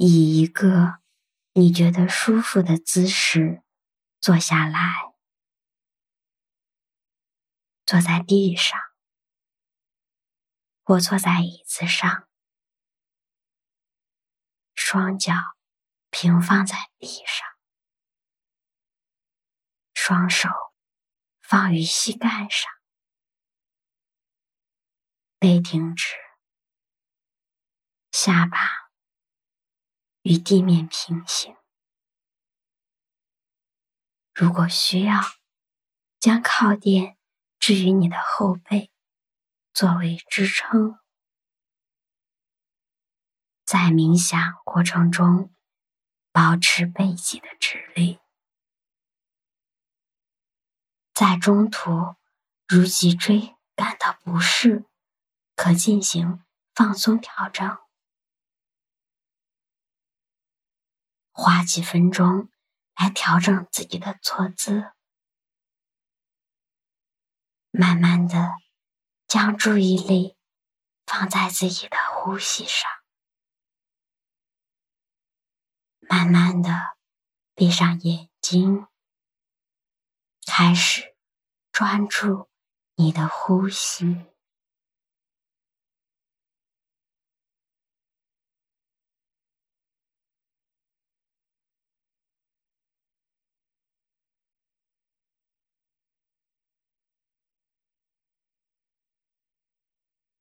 [0.00, 1.00] 以一个
[1.54, 3.64] 你觉得舒服的姿势
[4.20, 5.12] 坐下来，
[7.84, 8.78] 坐在地上，
[10.84, 12.28] 或坐在椅子上，
[14.72, 15.32] 双脚
[16.10, 17.44] 平放在地上，
[19.94, 20.48] 双手
[21.40, 22.70] 放于膝盖上，
[25.40, 26.14] 背挺直，
[28.12, 28.87] 下巴。
[30.28, 31.56] 与地面平行。
[34.34, 35.22] 如果需要，
[36.20, 37.16] 将靠垫
[37.58, 38.92] 置于你的后背，
[39.72, 40.98] 作为支撑。
[43.64, 45.50] 在冥想过程中，
[46.30, 48.20] 保持背脊的直立。
[51.14, 52.16] 在中途，
[52.66, 54.84] 如脊椎感到不适，
[55.56, 57.78] 可进行放松调整。
[61.40, 62.50] 花几分钟
[62.96, 64.90] 来调整自己的坐姿，
[67.70, 68.54] 慢慢的
[69.28, 70.36] 将注意力
[71.06, 72.90] 放在自己的呼吸上，
[76.00, 76.96] 慢慢的
[77.54, 78.88] 闭上眼睛，
[80.44, 81.14] 开始
[81.70, 82.50] 专注
[82.96, 84.26] 你的呼吸。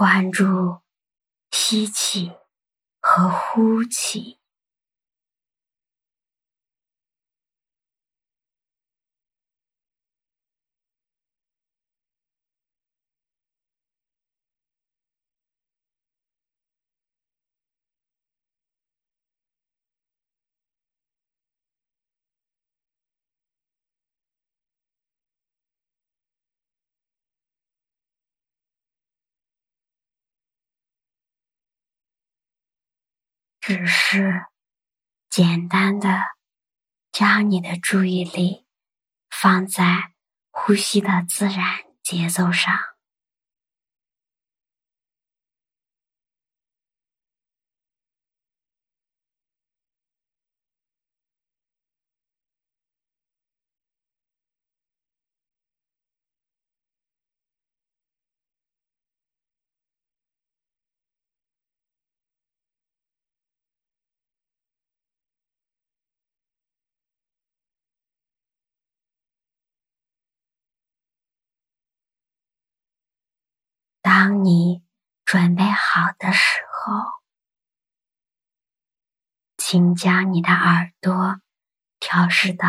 [0.00, 0.78] 关注
[1.50, 2.32] 吸气
[3.02, 4.39] 和呼气。
[33.72, 34.46] 只是
[35.30, 36.08] 简单的
[37.12, 38.66] 将你的注意力
[39.30, 40.10] 放在
[40.50, 42.74] 呼吸的自然节奏上。
[74.12, 74.82] 当你
[75.24, 77.22] 准备好的时候，
[79.56, 81.40] 请将你的耳朵
[82.00, 82.66] 调试到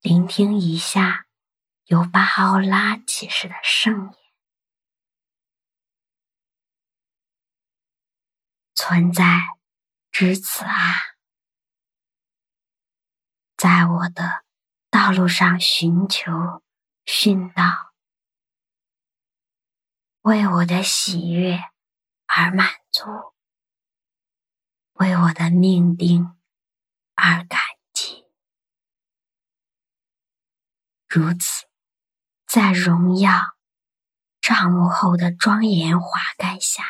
[0.00, 1.28] 聆听一下
[1.84, 4.14] 由巴哈欧拉启示的圣言。
[8.74, 9.38] 存在，
[10.10, 10.72] 至此啊，
[13.56, 14.44] 在我的
[14.90, 16.64] 道路上寻求
[17.06, 17.87] 训导。
[20.22, 21.58] 为我的喜悦
[22.26, 23.34] 而满足，
[24.94, 26.36] 为我的命定
[27.14, 27.60] 而感
[27.92, 28.26] 激。
[31.08, 31.66] 如此，
[32.46, 33.56] 在荣耀
[34.40, 36.84] 帐幕后的庄严华盖下，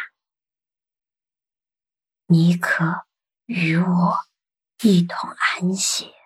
[2.27, 3.07] 你可
[3.45, 4.19] 与我
[4.83, 6.18] 一同安息。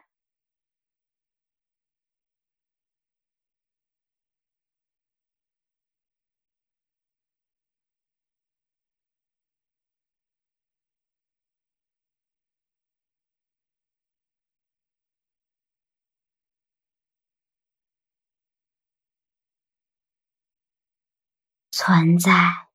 [21.75, 22.69] 存在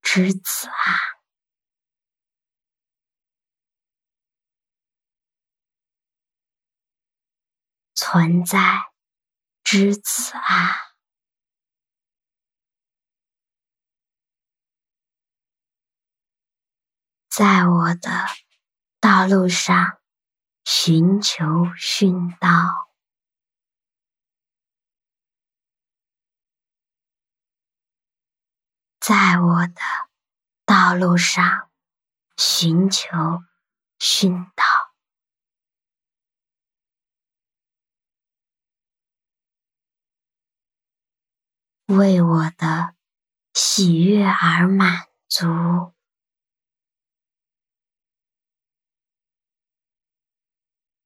[0.00, 1.18] 之子啊，
[7.94, 8.92] 存在
[9.64, 10.94] 之子啊，
[17.28, 18.10] 在我的
[19.00, 19.98] 道路上
[20.64, 22.87] 寻求训道。
[29.08, 29.80] 在我的
[30.66, 31.70] 道路上
[32.36, 33.42] 寻求
[33.98, 34.64] 寻道，
[41.86, 42.94] 为我的
[43.54, 45.94] 喜悦而满足，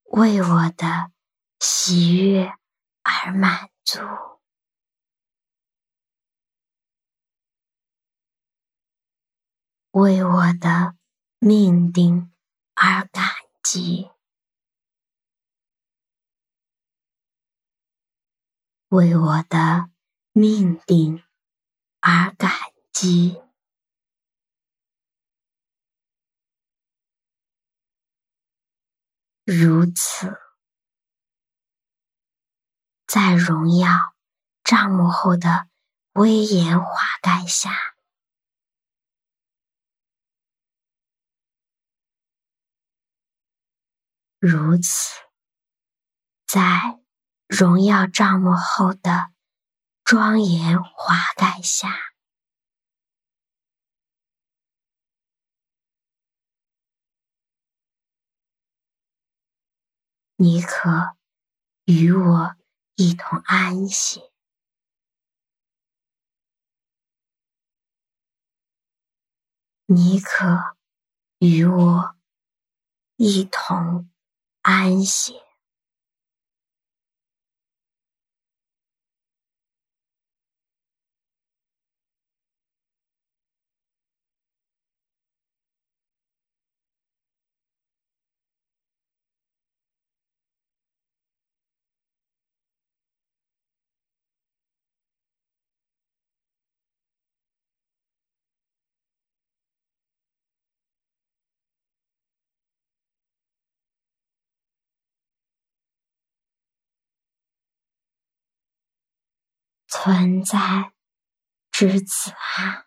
[0.06, 1.12] 为我的
[1.60, 2.52] 喜悦
[3.04, 4.00] 而满足，
[9.92, 10.96] 为我的
[11.38, 12.32] 命定
[12.74, 13.28] 而感
[13.62, 14.10] 激，
[18.88, 19.90] 为我的
[20.32, 21.22] 命定
[22.00, 22.50] 而感
[22.90, 23.42] 激。
[29.44, 30.40] 如此，
[33.06, 34.14] 在荣耀
[34.64, 35.68] 帐幕后的
[36.14, 37.91] 威严华盖下，
[44.44, 45.20] 如此，
[46.44, 46.98] 在
[47.46, 49.30] 荣耀帐幕后的
[50.02, 52.12] 庄严华盖下，
[60.34, 61.16] 你可
[61.84, 62.56] 与我
[62.96, 64.32] 一同安息，
[69.86, 70.76] 你可
[71.38, 72.16] 与我
[73.14, 74.11] 一同
[74.62, 75.41] 安息。
[109.94, 110.94] 存在
[111.70, 112.86] 之子啊，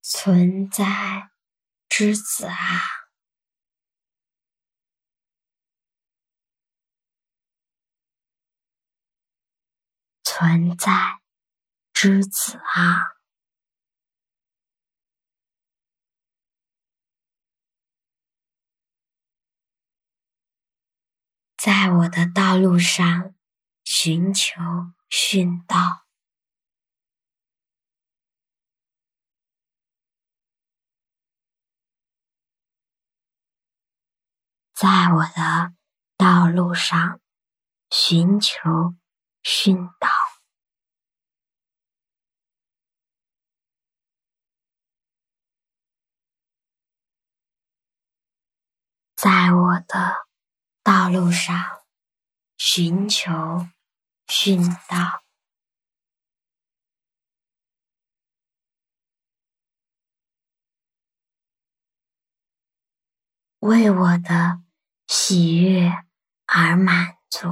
[0.00, 1.32] 存在
[1.88, 2.54] 之子啊，
[10.22, 11.20] 存在
[11.92, 13.23] 之子啊。
[21.64, 23.34] 在我的道路上
[23.84, 24.60] 寻求
[25.08, 26.04] 殉道，
[34.74, 35.74] 在我的
[36.18, 37.18] 道路上
[37.88, 38.94] 寻求
[39.42, 40.10] 训道，
[49.16, 50.24] 在我的。
[50.84, 51.82] 道路上
[52.58, 53.32] 寻求
[54.26, 55.24] 殉道，
[63.60, 64.62] 为我的
[65.06, 65.90] 喜悦
[66.44, 67.48] 而满足，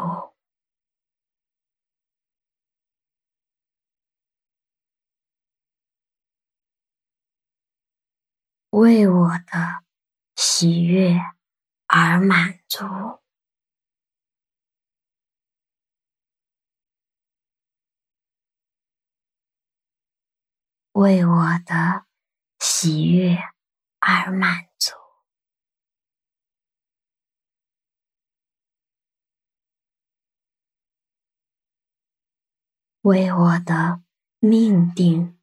[8.69, 9.85] 为我的
[10.37, 11.19] 喜悦
[11.87, 13.22] 而满足。
[20.93, 22.07] 为我的
[22.59, 23.39] 喜悦
[23.99, 24.95] 而满足，
[33.01, 34.03] 为我的
[34.39, 35.41] 命定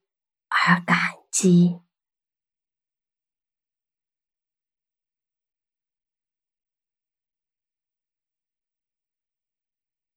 [0.50, 0.98] 而感
[1.32, 1.82] 激，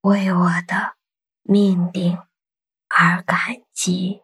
[0.03, 0.99] 为我的
[1.41, 2.19] 命定
[2.89, 4.23] 而感激。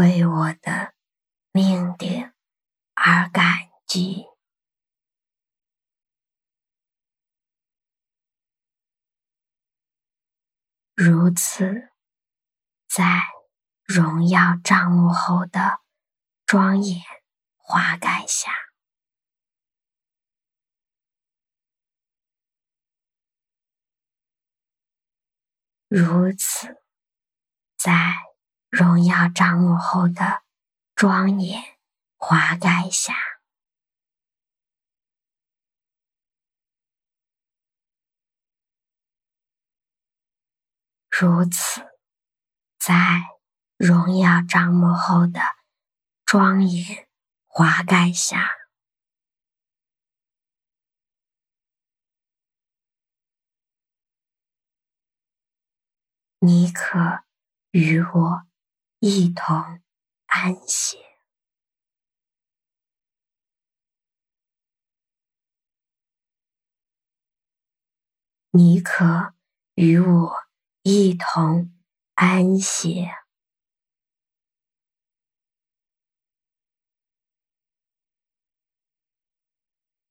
[0.00, 0.94] 为我的
[1.52, 2.32] 命定
[2.94, 4.24] 而感激，
[10.94, 11.90] 如此，
[12.88, 13.04] 在
[13.84, 15.80] 荣耀帐幕后的
[16.46, 17.04] 庄严
[17.58, 18.50] 花盖下，
[25.88, 26.80] 如此，
[27.76, 28.29] 在。
[28.70, 30.42] 荣耀账目后的
[30.94, 31.60] 庄严
[32.16, 33.12] 华盖下。
[41.10, 41.82] 如此
[42.78, 43.40] 在
[43.76, 45.40] 荣耀账目后的
[46.24, 47.08] 庄严
[47.48, 48.60] 华盖下。
[56.38, 57.24] 你可
[57.72, 58.49] 与我
[59.02, 59.80] 一同
[60.26, 60.98] 安歇。
[68.50, 69.32] 你可
[69.74, 70.34] 与我
[70.82, 71.72] 一同
[72.14, 73.08] 安歇。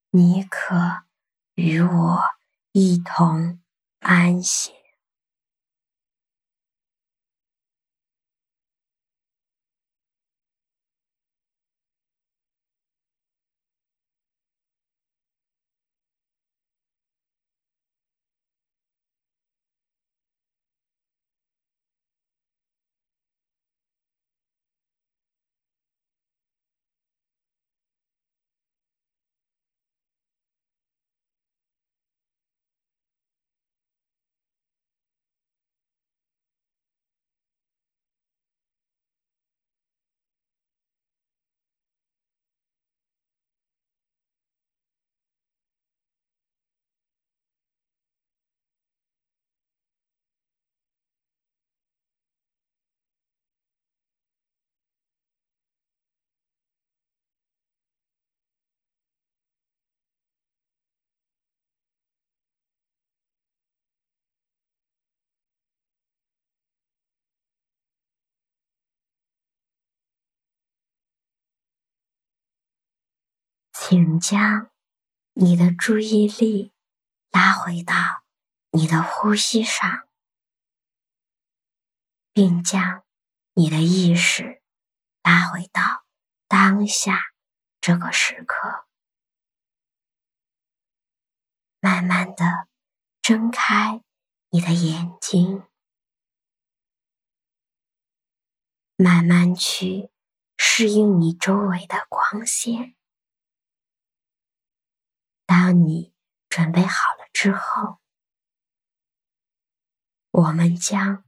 [0.09, 1.03] 你可
[1.53, 2.21] 与我
[2.71, 3.61] 一同
[3.99, 4.78] 安歇。
[73.91, 74.69] 请将
[75.33, 76.71] 你的注意力
[77.31, 78.23] 拉回到
[78.69, 80.07] 你的呼吸上，
[82.31, 83.03] 并将
[83.55, 84.61] 你的意识
[85.23, 86.05] 拉回到
[86.47, 87.33] 当下
[87.81, 88.85] 这个时刻。
[91.79, 92.67] 慢慢的
[93.23, 94.03] 睁开
[94.49, 95.63] 你的眼睛，
[98.95, 100.11] 慢慢去
[100.57, 102.95] 适应你周围的光线。
[105.49, 106.13] 当你
[106.47, 107.99] 准备好了之后，
[110.29, 111.25] 我们将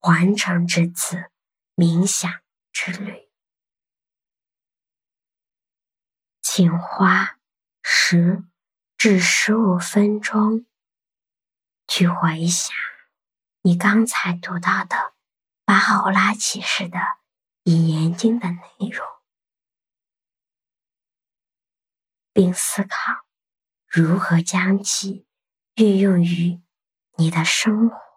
[0.00, 1.30] 完成这次
[1.76, 3.30] 冥想之旅。
[6.42, 7.38] 请花
[7.80, 8.42] 十
[8.98, 10.66] 至十五分钟
[11.86, 12.74] 去回想
[13.62, 14.96] 你刚才读到的
[15.64, 16.98] 《巴哈欧拉启示》的
[17.62, 19.06] 引言经的内容，
[22.32, 23.29] 并思考。
[23.92, 25.26] 如何将其
[25.74, 26.60] 运用于
[27.16, 28.09] 你的生活？